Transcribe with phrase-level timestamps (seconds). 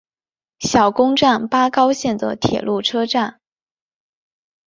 [0.57, 3.39] 小宫站八高线的铁路车站。